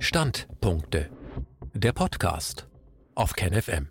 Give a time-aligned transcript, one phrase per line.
[0.00, 1.10] Standpunkte.
[1.74, 2.68] Der Podcast
[3.16, 3.90] auf KenFM.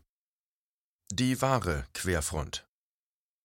[1.11, 2.65] Die wahre Querfront.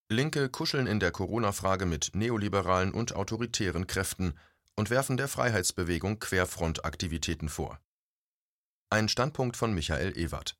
[0.08, 4.38] Linke kuscheln in der Corona-Frage mit neoliberalen und autoritären Kräften
[4.76, 7.80] und werfen der Freiheitsbewegung Querfront-Aktivitäten vor.
[8.90, 10.56] Ein Standpunkt von Michael Ewert.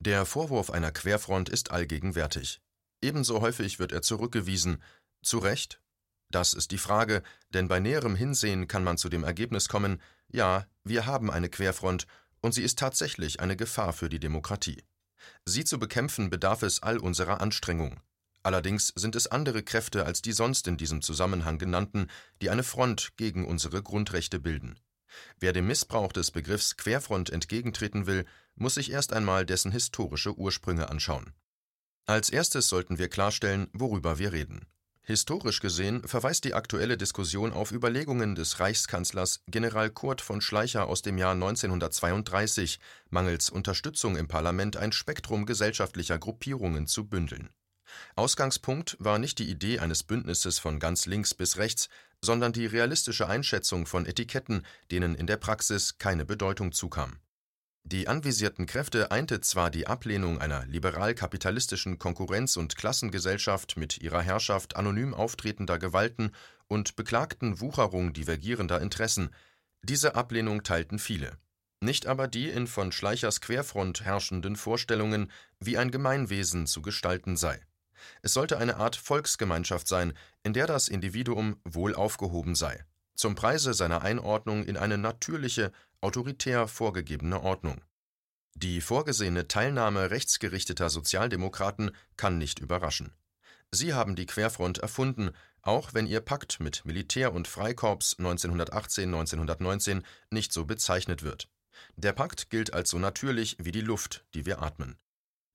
[0.00, 2.62] Der Vorwurf einer Querfront ist allgegenwärtig.
[3.02, 4.82] Ebenso häufig wird er zurückgewiesen.
[5.22, 5.82] Zu Recht?
[6.30, 10.00] Das ist die Frage, denn bei näherem Hinsehen kann man zu dem Ergebnis kommen,
[10.30, 12.06] ja, wir haben eine Querfront,
[12.40, 14.82] und sie ist tatsächlich eine Gefahr für die Demokratie.
[15.44, 18.00] Sie zu bekämpfen bedarf es all unserer Anstrengung.
[18.42, 22.08] Allerdings sind es andere Kräfte als die sonst in diesem Zusammenhang genannten,
[22.40, 24.78] die eine Front gegen unsere Grundrechte bilden.
[25.40, 30.88] Wer dem Missbrauch des Begriffs Querfront entgegentreten will, muss sich erst einmal dessen historische Ursprünge
[30.88, 31.32] anschauen.
[32.06, 34.66] Als erstes sollten wir klarstellen, worüber wir reden.
[35.08, 41.00] Historisch gesehen verweist die aktuelle Diskussion auf Überlegungen des Reichskanzlers General Kurt von Schleicher aus
[41.00, 47.48] dem Jahr 1932, mangels Unterstützung im Parlament ein Spektrum gesellschaftlicher Gruppierungen zu bündeln.
[48.16, 51.88] Ausgangspunkt war nicht die Idee eines Bündnisses von ganz links bis rechts,
[52.20, 57.18] sondern die realistische Einschätzung von Etiketten, denen in der Praxis keine Bedeutung zukam
[57.84, 64.76] die anvisierten Kräfte einte zwar die Ablehnung einer liberal-kapitalistischen Konkurrenz- und Klassengesellschaft mit ihrer Herrschaft
[64.76, 66.32] anonym auftretender Gewalten
[66.66, 69.30] und beklagten Wucherung divergierender Interessen,
[69.82, 71.38] diese Ablehnung teilten viele,
[71.80, 77.60] nicht aber die in von Schleichers Querfront herrschenden Vorstellungen, wie ein Gemeinwesen zu gestalten sei.
[78.22, 80.12] Es sollte eine Art Volksgemeinschaft sein,
[80.42, 82.84] in der das Individuum wohl aufgehoben sei,
[83.14, 87.82] zum Preise seiner Einordnung in eine natürliche, autoritär vorgegebene Ordnung.
[88.54, 93.12] Die vorgesehene Teilnahme rechtsgerichteter Sozialdemokraten kann nicht überraschen.
[93.70, 95.30] Sie haben die Querfront erfunden,
[95.62, 101.48] auch wenn ihr Pakt mit Militär und Freikorps 1918-1919 nicht so bezeichnet wird.
[101.96, 104.96] Der Pakt gilt als so natürlich wie die Luft, die wir atmen.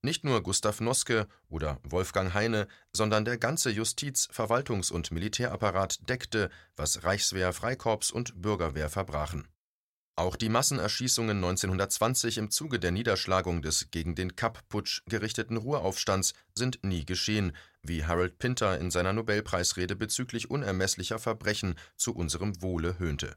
[0.02, 6.50] Nicht nur Gustav Noske oder Wolfgang Heine, sondern der ganze Justiz-, Verwaltungs- und Militärapparat deckte,
[6.76, 9.48] was Reichswehr, Freikorps und Bürgerwehr verbrachen.
[10.16, 16.84] Auch die Massenerschießungen 1920 im Zuge der Niederschlagung des gegen den Kapp-Putsch gerichteten Ruhraufstands sind
[16.84, 23.36] nie geschehen, wie Harold Pinter in seiner Nobelpreisrede bezüglich unermesslicher Verbrechen zu unserem Wohle höhnte.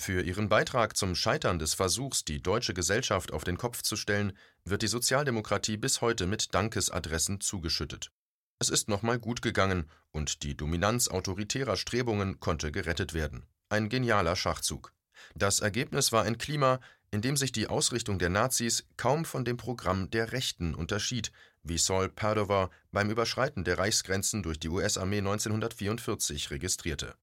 [0.00, 4.32] Für ihren Beitrag zum Scheitern des Versuchs, die deutsche Gesellschaft auf den Kopf zu stellen,
[4.64, 8.12] wird die Sozialdemokratie bis heute mit Dankesadressen zugeschüttet.
[8.60, 13.44] Es ist nochmal gut gegangen und die Dominanz autoritärer Strebungen konnte gerettet werden.
[13.68, 14.94] Ein genialer Schachzug.
[15.34, 16.80] Das Ergebnis war ein Klima,
[17.10, 21.78] in dem sich die Ausrichtung der Nazis kaum von dem Programm der Rechten unterschied, wie
[21.78, 27.14] Saul Padova beim Überschreiten der Reichsgrenzen durch die US-Armee 1944 registrierte.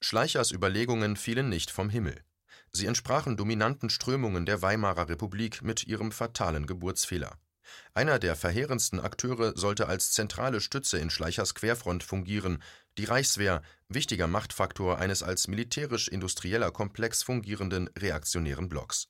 [0.00, 2.22] Schleichers Überlegungen fielen nicht vom Himmel.
[2.72, 7.38] Sie entsprachen dominanten Strömungen der Weimarer Republik mit ihrem fatalen Geburtsfehler.
[7.94, 12.62] Einer der verheerendsten Akteure sollte als zentrale Stütze in Schleichers Querfront fungieren,
[12.98, 19.08] die Reichswehr, wichtiger Machtfaktor eines als militärisch-industrieller Komplex fungierenden reaktionären Blocks.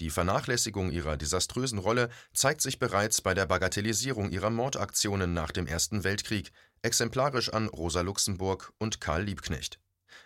[0.00, 5.66] Die Vernachlässigung ihrer desaströsen Rolle zeigt sich bereits bei der Bagatellisierung ihrer Mordaktionen nach dem
[5.66, 9.78] Ersten Weltkrieg, exemplarisch an Rosa Luxemburg und Karl Liebknecht.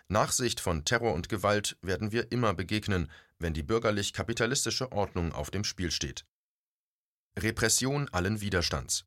[0.08, 5.64] Nachsicht von Terror und Gewalt werden wir immer begegnen, wenn die bürgerlich-kapitalistische Ordnung auf dem
[5.64, 6.24] Spiel steht.
[7.38, 9.04] Repression allen Widerstands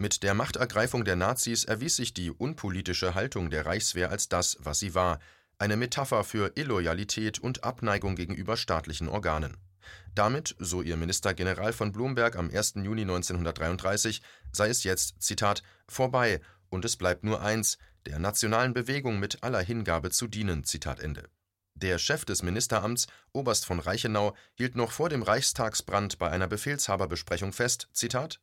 [0.00, 4.78] mit der Machtergreifung der Nazis erwies sich die unpolitische Haltung der Reichswehr als das, was
[4.78, 5.18] sie war,
[5.58, 9.58] eine Metapher für Illoyalität und Abneigung gegenüber staatlichen Organen.
[10.14, 12.76] Damit, so ihr Ministergeneral von Blumberg am 1.
[12.76, 14.22] Juni 1933,
[14.52, 17.76] sei es jetzt, Zitat, vorbei und es bleibt nur eins,
[18.06, 21.28] der nationalen Bewegung mit aller Hingabe zu dienen, Zitat Ende.
[21.82, 27.54] Der Chef des Ministeramts, Oberst von Reichenau, hielt noch vor dem Reichstagsbrand bei einer Befehlshaberbesprechung
[27.54, 28.38] fest, Zitat,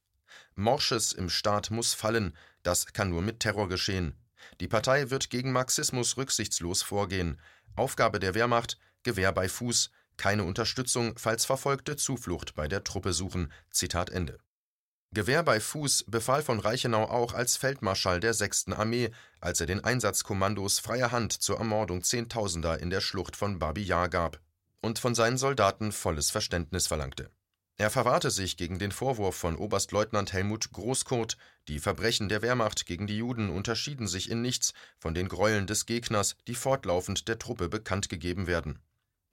[0.56, 4.18] Morsches im Staat muss fallen, das kann nur mit Terror geschehen.
[4.60, 7.40] Die Partei wird gegen Marxismus rücksichtslos vorgehen.
[7.76, 13.52] Aufgabe der Wehrmacht: Gewehr bei Fuß, keine Unterstützung, falls Verfolgte Zuflucht bei der Truppe suchen.
[13.70, 14.40] Zitat Ende.
[15.14, 18.68] Gewehr bei Fuß befahl von Reichenau auch als Feldmarschall der 6.
[18.74, 23.84] Armee, als er den Einsatzkommandos freie Hand zur Ermordung Zehntausender in der Schlucht von Babi
[23.84, 24.40] Yar gab
[24.82, 27.32] und von seinen Soldaten volles Verständnis verlangte.
[27.80, 31.38] Er verwahrte sich gegen den Vorwurf von Oberstleutnant Helmut Großkurt,
[31.68, 35.86] die Verbrechen der Wehrmacht gegen die Juden unterschieden sich in nichts von den Gräueln des
[35.86, 38.80] Gegners, die fortlaufend der Truppe bekannt gegeben werden.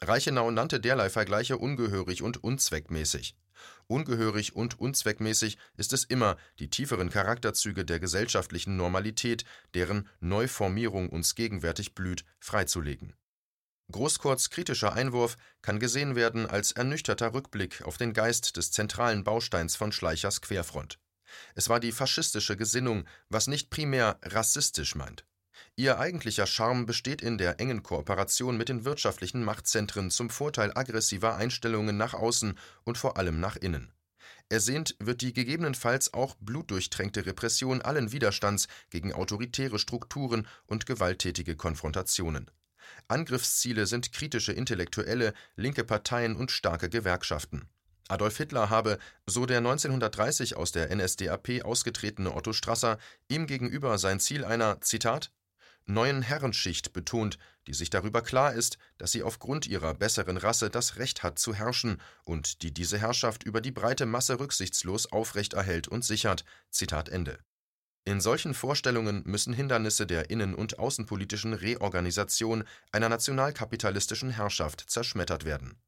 [0.03, 3.35] Reichenau nannte derlei Vergleiche ungehörig und unzweckmäßig.
[3.87, 9.45] Ungehörig und unzweckmäßig ist es immer, die tieferen Charakterzüge der gesellschaftlichen Normalität,
[9.75, 13.15] deren Neuformierung uns gegenwärtig blüht, freizulegen
[13.93, 19.77] Großkurts kritischer Einwurf kann gesehen werden als ernüchterter Rückblick auf den Geist des zentralen Bausteins
[19.77, 20.99] von Schleichers Querfront.
[21.55, 25.25] Es war die faschistische Gesinnung, was nicht primär rassistisch meint.
[25.77, 31.35] Ihr eigentlicher Charme besteht in der engen Kooperation mit den wirtschaftlichen Machtzentren zum Vorteil aggressiver
[31.35, 33.93] Einstellungen nach außen und vor allem nach innen.
[34.49, 42.49] Ersehnt wird die gegebenenfalls auch blutdurchtränkte Repression allen Widerstands gegen autoritäre Strukturen und gewalttätige Konfrontationen.
[43.09, 47.69] Angriffsziele sind kritische Intellektuelle, linke Parteien und starke Gewerkschaften.
[48.09, 52.99] Adolf Hitler habe, so der 1930 aus der NSDAP ausgetretene Otto Strasser,
[53.29, 55.33] ihm gegenüber sein Ziel einer, Zitat,
[55.87, 60.97] neuen Herrenschicht betont, die sich darüber klar ist, dass sie aufgrund ihrer besseren Rasse das
[60.97, 66.05] Recht hat zu herrschen und die diese Herrschaft über die breite Masse rücksichtslos aufrechterhält und
[66.05, 66.45] sichert.
[66.71, 67.39] Zitat Ende.
[68.07, 75.79] In solchen Vorstellungen müssen Hindernisse der innen- und außenpolitischen Reorganisation einer nationalkapitalistischen Herrschaft zerschmettert werden.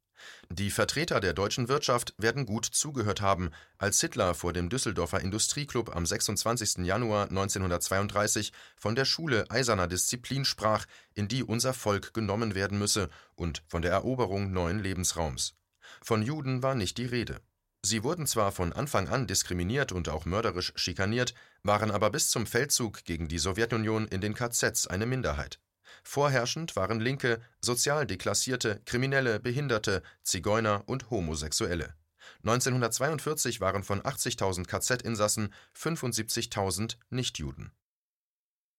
[0.50, 5.94] Die Vertreter der deutschen Wirtschaft werden gut zugehört haben, als Hitler vor dem Düsseldorfer Industrieklub
[5.94, 6.84] am 26.
[6.86, 13.08] Januar 1932 von der Schule eiserner Disziplin sprach, in die unser Volk genommen werden müsse,
[13.34, 15.54] und von der Eroberung neuen Lebensraums.
[16.02, 17.40] Von Juden war nicht die Rede.
[17.82, 22.46] Sie wurden zwar von Anfang an diskriminiert und auch mörderisch schikaniert, waren aber bis zum
[22.46, 25.60] Feldzug gegen die Sowjetunion in den KZs eine Minderheit.
[26.06, 31.96] Vorherrschend waren Linke, sozial Deklassierte, Kriminelle, Behinderte, Zigeuner und Homosexuelle.
[32.44, 37.72] 1942 waren von 80.000 KZ-Insassen 75.000 Nichtjuden.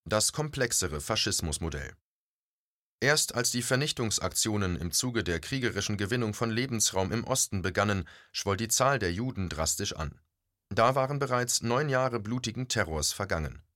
[0.06, 1.92] Das komplexere Faschismusmodell
[3.02, 8.56] Erst als die Vernichtungsaktionen im Zuge der kriegerischen Gewinnung von Lebensraum im Osten begannen, schwoll
[8.56, 10.18] die Zahl der Juden drastisch an.
[10.70, 13.67] Da waren bereits neun Jahre blutigen Terrors vergangen.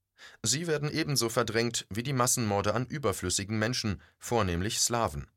[0.43, 5.27] Sie werden ebenso verdrängt wie die Massenmorde an überflüssigen Menschen, vornehmlich Slawen.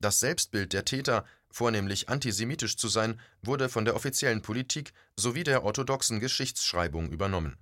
[0.00, 5.62] Das Selbstbild der Täter, vornehmlich antisemitisch zu sein, wurde von der offiziellen Politik sowie der
[5.62, 7.56] orthodoxen Geschichtsschreibung übernommen.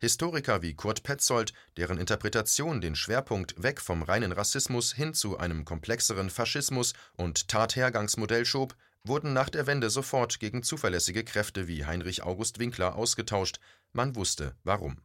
[0.00, 5.64] Historiker wie Kurt Petzold, deren Interpretation den Schwerpunkt weg vom reinen Rassismus hin zu einem
[5.64, 8.74] komplexeren Faschismus und Tathergangsmodell schob,
[9.04, 13.60] wurden nach der Wende sofort gegen zuverlässige Kräfte wie Heinrich August Winkler ausgetauscht.
[13.92, 14.98] Man wusste warum.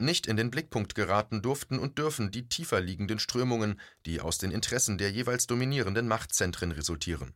[0.00, 4.52] Nicht in den Blickpunkt geraten durften und dürfen die tiefer liegenden Strömungen, die aus den
[4.52, 7.34] Interessen der jeweils dominierenden Machtzentren resultieren.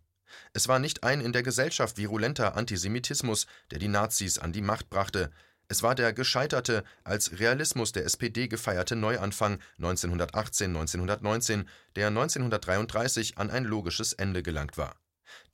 [0.53, 4.91] Es war nicht ein in der Gesellschaft virulenter Antisemitismus, der die Nazis an die Macht
[4.91, 5.31] brachte,
[5.73, 11.65] es war der gescheiterte, als Realismus der SPD gefeierte Neuanfang 1918/1919,
[11.97, 14.97] der 1933 an ein logisches Ende gelangt war.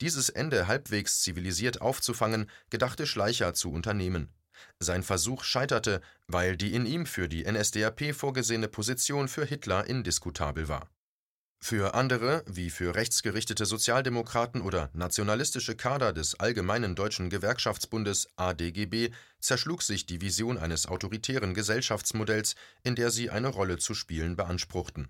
[0.01, 4.33] Dieses Ende halbwegs zivilisiert aufzufangen, gedachte Schleicher zu unternehmen
[4.79, 10.67] sein Versuch scheiterte, weil die in ihm für die NSDAP vorgesehene Position für Hitler indiskutabel
[10.67, 10.89] war.
[11.61, 19.09] Für andere, wie für rechtsgerichtete Sozialdemokraten oder nationalistische Kader des Allgemeinen Deutschen Gewerkschaftsbundes ADGB,
[19.41, 25.09] zerschlug sich die Vision eines autoritären Gesellschaftsmodells, in der sie eine Rolle zu spielen beanspruchten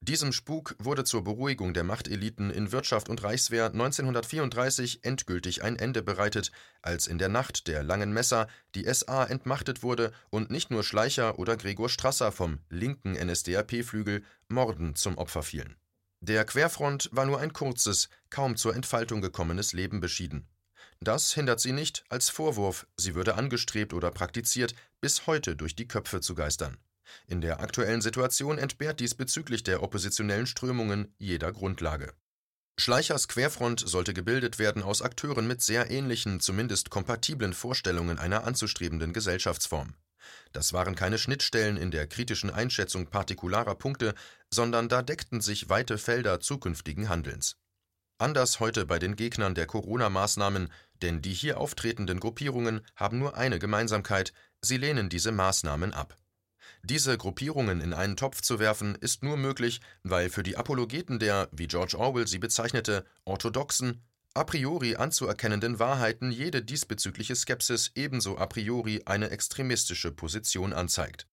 [0.00, 6.02] diesem Spuk wurde zur Beruhigung der Machteliten in Wirtschaft und Reichswehr 1934 endgültig ein Ende
[6.02, 6.52] bereitet,
[6.82, 11.38] als in der Nacht der Langen Messer die SA entmachtet wurde und nicht nur Schleicher
[11.38, 15.76] oder Gregor Strasser vom linken NSDAP-Flügel Morden zum Opfer fielen.
[16.20, 20.48] Der Querfront war nur ein kurzes, kaum zur Entfaltung gekommenes Leben beschieden.
[21.00, 25.86] Das hindert sie nicht, als Vorwurf, sie würde angestrebt oder praktiziert, bis heute durch die
[25.86, 26.76] Köpfe zu geistern.
[27.26, 32.12] In der aktuellen Situation entbehrt dies bezüglich der oppositionellen Strömungen jeder Grundlage.
[32.80, 39.12] Schleichers Querfront sollte gebildet werden aus Akteuren mit sehr ähnlichen, zumindest kompatiblen Vorstellungen einer anzustrebenden
[39.12, 39.94] Gesellschaftsform.
[40.52, 44.14] Das waren keine Schnittstellen in der kritischen Einschätzung partikularer Punkte,
[44.52, 47.56] sondern da deckten sich weite Felder zukünftigen Handelns.
[48.18, 50.72] Anders heute bei den Gegnern der Corona-Maßnahmen,
[51.02, 56.16] denn die hier auftretenden Gruppierungen haben nur eine Gemeinsamkeit, sie lehnen diese Maßnahmen ab.
[56.82, 61.48] Diese Gruppierungen in einen Topf zu werfen, ist nur möglich, weil für die Apologeten der,
[61.52, 64.02] wie George Orwell sie bezeichnete, orthodoxen,
[64.34, 71.26] a priori anzuerkennenden Wahrheiten jede diesbezügliche Skepsis ebenso a priori eine extremistische Position anzeigt.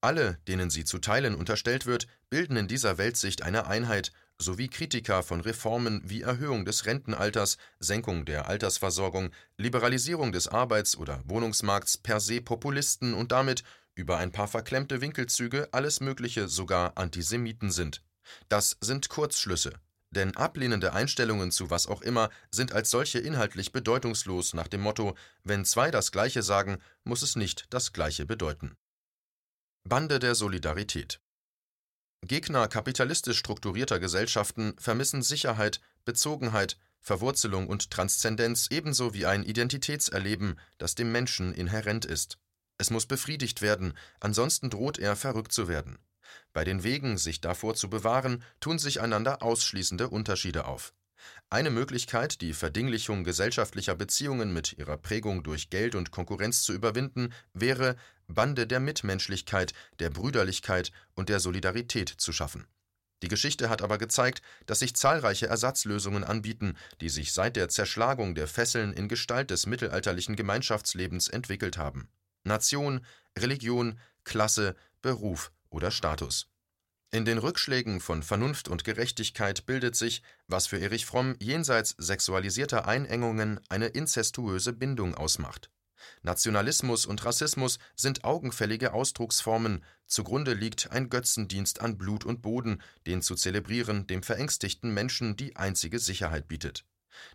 [0.00, 5.24] Alle, denen sie zu teilen unterstellt wird, bilden in dieser Weltsicht eine Einheit, sowie Kritiker
[5.24, 12.20] von Reformen wie Erhöhung des Rentenalters, Senkung der Altersversorgung, Liberalisierung des Arbeits- oder Wohnungsmarkts per
[12.20, 13.64] se Populisten und damit
[13.98, 18.02] über ein paar verklemmte Winkelzüge alles Mögliche sogar Antisemiten sind.
[18.48, 19.72] Das sind Kurzschlüsse,
[20.10, 25.16] denn ablehnende Einstellungen zu was auch immer sind als solche inhaltlich bedeutungslos nach dem Motto,
[25.42, 28.76] wenn zwei das Gleiche sagen, muss es nicht das Gleiche bedeuten.
[29.82, 31.20] Bande der Solidarität
[32.22, 40.94] Gegner kapitalistisch strukturierter Gesellschaften vermissen Sicherheit, Bezogenheit, Verwurzelung und Transzendenz ebenso wie ein Identitätserleben, das
[40.94, 42.38] dem Menschen inhärent ist.
[42.78, 45.98] Es muss befriedigt werden, ansonsten droht er verrückt zu werden.
[46.52, 50.94] Bei den Wegen, sich davor zu bewahren, tun sich einander ausschließende Unterschiede auf.
[51.50, 57.32] Eine Möglichkeit, die Verdinglichung gesellschaftlicher Beziehungen mit ihrer Prägung durch Geld und Konkurrenz zu überwinden,
[57.52, 57.96] wäre,
[58.28, 62.66] Bande der Mitmenschlichkeit, der Brüderlichkeit und der Solidarität zu schaffen.
[63.22, 68.36] Die Geschichte hat aber gezeigt, dass sich zahlreiche Ersatzlösungen anbieten, die sich seit der Zerschlagung
[68.36, 72.08] der Fesseln in Gestalt des mittelalterlichen Gemeinschaftslebens entwickelt haben.
[72.44, 73.04] Nation,
[73.38, 76.48] Religion, Klasse, Beruf oder Status.
[77.10, 82.86] In den Rückschlägen von Vernunft und Gerechtigkeit bildet sich, was für Erich Fromm jenseits sexualisierter
[82.86, 85.70] Einengungen eine inzestuöse Bindung ausmacht.
[86.22, 93.22] Nationalismus und Rassismus sind augenfällige Ausdrucksformen, zugrunde liegt ein Götzendienst an Blut und Boden, den
[93.22, 96.84] zu zelebrieren dem verängstigten Menschen die einzige Sicherheit bietet.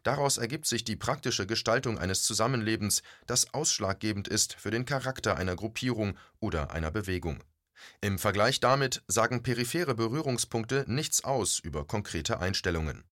[0.03, 5.55] Daraus ergibt sich die praktische Gestaltung eines Zusammenlebens, das ausschlaggebend ist für den Charakter einer
[5.55, 7.43] Gruppierung oder einer Bewegung
[8.01, 13.03] im Vergleich damit sagen periphere Berührungspunkte nichts aus über konkrete Einstellungen.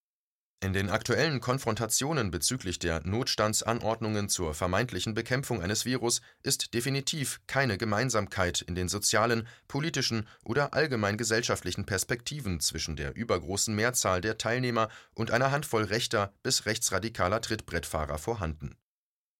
[0.64, 7.80] In den aktuellen Konfrontationen bezüglich der Notstandsanordnungen zur vermeintlichen Bekämpfung eines Virus ist definitiv keine
[7.80, 14.90] Gemeinsamkeit in den sozialen, politischen oder allgemein gesellschaftlichen Perspektiven zwischen der übergroßen Mehrzahl der Teilnehmer
[15.16, 18.76] und einer Handvoll rechter bis rechtsradikaler Trittbrettfahrer vorhanden.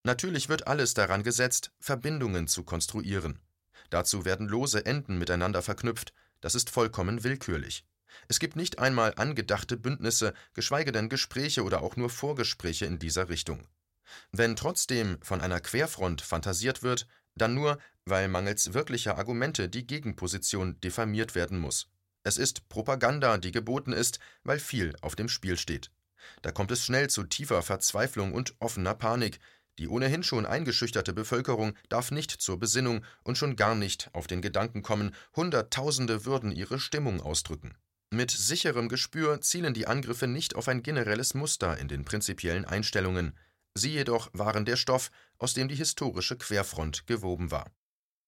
[0.04, 3.40] Natürlich wird alles daran gesetzt, Verbindungen zu konstruieren
[3.92, 7.86] Dazu werden lose Enden miteinander verknüpft, das ist vollkommen willkürlich.
[8.28, 13.30] Es gibt nicht einmal angedachte Bündnisse, geschweige denn Gespräche oder auch nur Vorgespräche in dieser
[13.30, 13.68] Richtung.
[14.32, 20.80] Wenn trotzdem von einer Querfront fantasiert wird, dann nur, weil mangels wirklicher Argumente die Gegenposition
[20.82, 21.88] diffamiert werden muss.
[22.24, 25.92] Es ist Propaganda, die geboten ist, weil viel auf dem Spiel steht.
[26.42, 29.40] Da kommt es schnell zu tiefer Verzweiflung und offener Panik,
[29.80, 34.42] die ohnehin schon eingeschüchterte Bevölkerung darf nicht zur Besinnung und schon gar nicht auf den
[34.42, 37.76] Gedanken kommen, Hunderttausende würden ihre Stimmung ausdrücken.
[38.14, 43.38] Mit sicherem Gespür zielen die Angriffe nicht auf ein generelles Muster in den prinzipiellen Einstellungen.
[43.74, 47.72] Sie jedoch waren der Stoff, aus dem die historische Querfront gewoben war.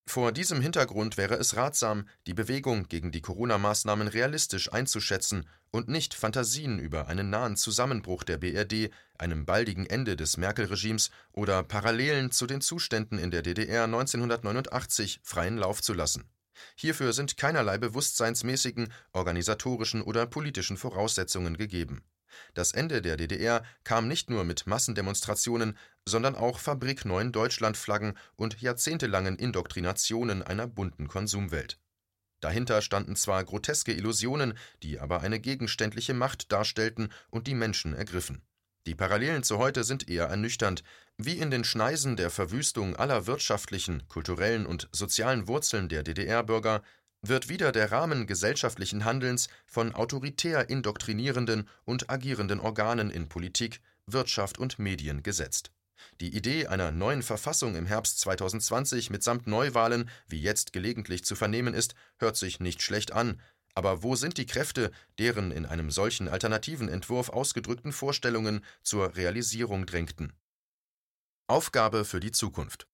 [0.08, 6.14] Vor diesem Hintergrund wäre es ratsam, die Bewegung gegen die Corona-Maßnahmen realistisch einzuschätzen und nicht
[6.14, 12.48] Fantasien über einen nahen Zusammenbruch der BRD, einem baldigen Ende des Merkel-Regimes oder Parallelen zu
[12.48, 16.24] den Zuständen in der DDR 1989 freien Lauf zu lassen.
[16.76, 22.04] Hierfür sind keinerlei bewusstseinsmäßigen, organisatorischen oder politischen Voraussetzungen gegeben
[22.54, 29.38] das Ende der DDR kam nicht nur mit Massendemonstrationen, sondern auch fabrikneuen Deutschlandflaggen und jahrzehntelangen
[29.38, 31.80] Indoktrinationen einer bunten Konsumwelt.
[32.40, 38.42] Dahinter standen zwar groteske Illusionen, die aber eine gegenständliche Macht darstellten und die Menschen ergriffen.
[38.86, 40.84] Die Parallelen zu heute sind eher ernüchternd.
[41.18, 46.82] Wie in den Schneisen der Verwüstung aller wirtschaftlichen, kulturellen und sozialen Wurzeln der DDR-Bürger
[47.22, 54.58] wird wieder der Rahmen gesellschaftlichen Handelns von autoritär indoktrinierenden und agierenden Organen in Politik, Wirtschaft
[54.58, 55.72] und Medien gesetzt.
[56.20, 61.74] Die Idee einer neuen Verfassung im Herbst 2020 mitsamt Neuwahlen, wie jetzt gelegentlich zu vernehmen
[61.74, 63.42] ist, hört sich nicht schlecht an,
[63.76, 69.86] aber wo sind die Kräfte, deren in einem solchen alternativen Entwurf ausgedrückten Vorstellungen zur Realisierung
[69.86, 70.34] drängten?
[71.48, 72.88] Aufgabe für die Zukunft.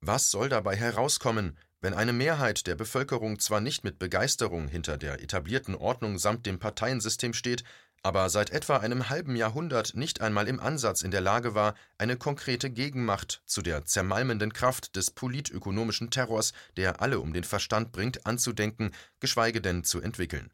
[0.00, 5.22] Was soll dabei herauskommen, wenn eine Mehrheit der Bevölkerung zwar nicht mit Begeisterung hinter der
[5.22, 7.64] etablierten Ordnung samt dem Parteiensystem steht,
[8.02, 12.16] aber seit etwa einem halben Jahrhundert nicht einmal im Ansatz in der Lage war, eine
[12.16, 18.26] konkrete Gegenmacht zu der zermalmenden Kraft des politökonomischen Terrors, der alle um den Verstand bringt,
[18.26, 20.52] anzudenken, geschweige denn zu entwickeln.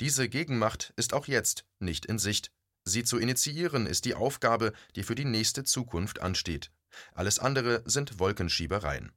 [0.00, 2.50] Diese Gegenmacht ist auch jetzt nicht in Sicht.
[2.84, 6.70] Sie zu initiieren ist die Aufgabe, die für die nächste Zukunft ansteht.
[7.12, 9.12] Alles andere sind Wolkenschiebereien.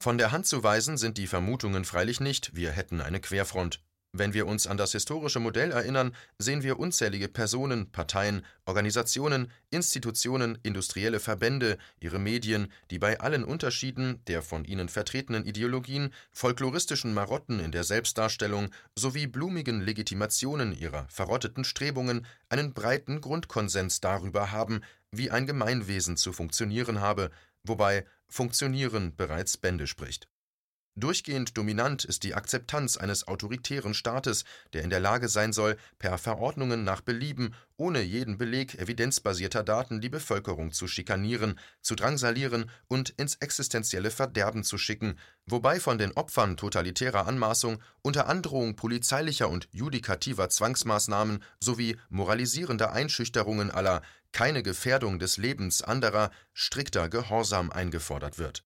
[0.00, 3.80] Von der Hand zu weisen sind die Vermutungen freilich nicht, wir hätten eine Querfront.
[4.16, 10.56] Wenn wir uns an das historische Modell erinnern, sehen wir unzählige Personen, Parteien, Organisationen, Institutionen,
[10.62, 17.58] industrielle Verbände, ihre Medien, die bei allen Unterschieden der von ihnen vertretenen Ideologien, folkloristischen Marotten
[17.58, 25.32] in der Selbstdarstellung sowie blumigen Legitimationen ihrer verrotteten Strebungen einen breiten Grundkonsens darüber haben, wie
[25.32, 27.32] ein Gemeinwesen zu funktionieren habe,
[27.64, 30.28] wobei Funktionieren bereits Bände spricht.
[30.96, 36.18] Durchgehend dominant ist die Akzeptanz eines autoritären Staates, der in der Lage sein soll, per
[36.18, 43.10] Verordnungen nach Belieben, ohne jeden Beleg evidenzbasierter Daten die Bevölkerung zu schikanieren, zu drangsalieren und
[43.10, 49.68] ins existenzielle Verderben zu schicken, wobei von den Opfern totalitärer Anmaßung unter Androhung polizeilicher und
[49.72, 54.00] judikativer Zwangsmaßnahmen sowie moralisierender Einschüchterungen aller
[54.34, 58.62] keine Gefährdung des Lebens anderer strikter Gehorsam eingefordert wird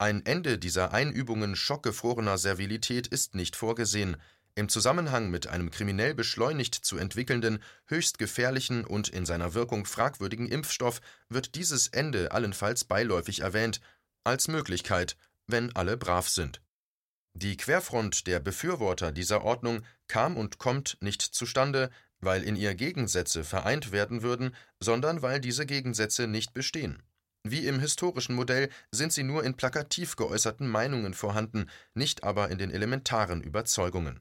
[0.00, 4.16] ein Ende dieser Einübungen schockgefrorener Servilität ist nicht vorgesehen,
[4.54, 10.48] im Zusammenhang mit einem kriminell beschleunigt zu entwickelnden, höchst gefährlichen und in seiner Wirkung fragwürdigen
[10.48, 13.80] Impfstoff wird dieses Ende allenfalls beiläufig erwähnt,
[14.22, 15.16] als Möglichkeit,
[15.48, 16.60] wenn alle brav sind.
[17.34, 23.44] Die Querfront der Befürworter dieser Ordnung kam und kommt nicht zustande, weil in ihr Gegensätze
[23.44, 27.02] vereint werden würden, sondern weil diese Gegensätze nicht bestehen
[27.50, 32.58] wie im historischen Modell sind sie nur in plakativ geäußerten Meinungen vorhanden, nicht aber in
[32.58, 34.20] den elementaren Überzeugungen.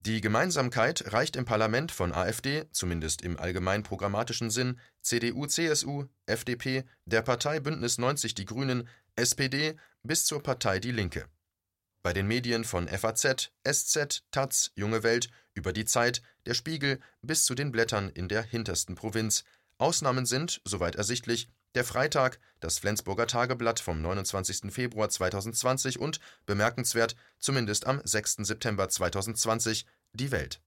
[0.00, 6.84] Die Gemeinsamkeit reicht im Parlament von AfD, zumindest im allgemein programmatischen Sinn, CDU, CSU, FDP,
[7.04, 11.28] der Partei Bündnis 90 Die Grünen, SPD bis zur Partei Die Linke.
[12.02, 17.44] Bei den Medien von FAZ, SZ, Taz, Junge Welt, über die Zeit, der Spiegel bis
[17.44, 19.44] zu den Blättern in der hintersten Provinz.
[19.78, 24.72] Ausnahmen sind, soweit ersichtlich, der Freitag, das Flensburger Tageblatt vom 29.
[24.72, 28.38] Februar 2020 und, bemerkenswert, zumindest am 6.
[28.40, 30.60] September 2020, Die Welt.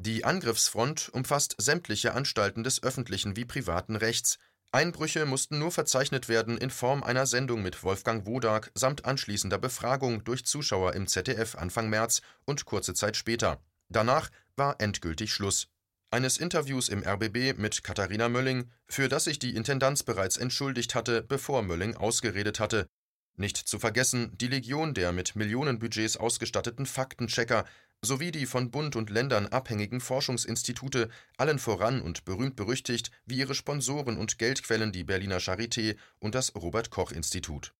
[0.00, 4.38] Die Angriffsfront umfasst sämtliche Anstalten des öffentlichen wie privaten Rechts.
[4.70, 10.24] Einbrüche mussten nur verzeichnet werden in Form einer Sendung mit Wolfgang Wodak samt anschließender Befragung
[10.24, 13.62] durch Zuschauer im ZDF Anfang März und kurze Zeit später.
[13.88, 15.68] Danach war endgültig Schluss
[16.10, 21.22] eines Interviews im RBB mit Katharina Mölling, für das sich die Intendanz bereits entschuldigt hatte,
[21.22, 22.88] bevor Mölling ausgeredet hatte.
[23.36, 27.64] Nicht zu vergessen die Legion der mit Millionenbudgets ausgestatteten Faktenchecker
[28.02, 33.54] sowie die von Bund und Ländern abhängigen Forschungsinstitute, allen voran und berühmt berüchtigt wie ihre
[33.54, 37.74] Sponsoren und Geldquellen die Berliner Charité und das Robert Koch Institut.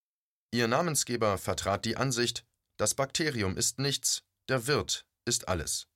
[0.51, 2.45] Ihr Namensgeber vertrat die Ansicht,
[2.77, 5.89] das Bakterium ist nichts, der Wirt ist alles.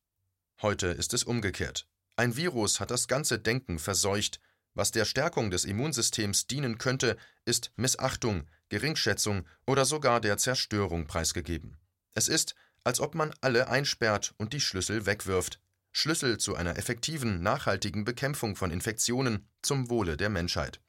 [0.61, 1.89] Heute ist es umgekehrt.
[2.17, 4.41] Ein Virus hat das ganze Denken verseucht.
[4.75, 11.79] Was der Stärkung des Immunsystems dienen könnte, ist Missachtung, Geringschätzung oder sogar der Zerstörung preisgegeben.
[12.15, 15.61] Es ist, als ob man alle einsperrt und die Schlüssel wegwirft.
[15.93, 20.81] Schlüssel zu einer effektiven, nachhaltigen Bekämpfung von Infektionen zum Wohle der Menschheit.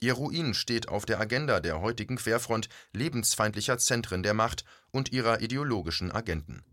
[0.00, 5.40] Ihr Ruin steht auf der Agenda der heutigen Querfront lebensfeindlicher Zentren der Macht und ihrer
[5.40, 6.64] ideologischen Agenten.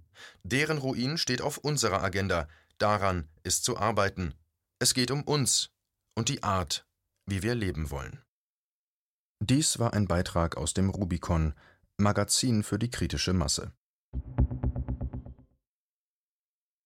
[0.43, 4.33] Deren Ruin steht auf unserer Agenda, Daran ist zu arbeiten.
[4.79, 5.69] Es geht um uns
[6.13, 6.85] und die Art,
[7.25, 8.21] wie wir leben wollen.
[9.39, 11.53] Dies war ein Beitrag aus dem Rubicon,
[11.97, 13.71] Magazin für die kritische Masse.